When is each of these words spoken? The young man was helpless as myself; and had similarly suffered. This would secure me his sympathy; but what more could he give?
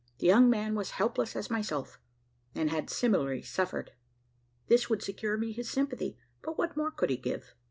The 0.17 0.25
young 0.25 0.49
man 0.49 0.73
was 0.73 0.89
helpless 0.97 1.35
as 1.35 1.51
myself; 1.51 1.99
and 2.55 2.71
had 2.71 2.89
similarly 2.89 3.43
suffered. 3.43 3.91
This 4.65 4.89
would 4.89 5.03
secure 5.03 5.37
me 5.37 5.51
his 5.51 5.69
sympathy; 5.69 6.17
but 6.41 6.57
what 6.57 6.75
more 6.75 6.89
could 6.89 7.11
he 7.11 7.17
give? 7.17 7.53